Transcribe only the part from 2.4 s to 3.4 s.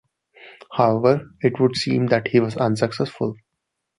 unsuccessful.